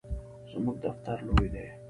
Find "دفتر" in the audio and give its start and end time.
0.85-1.17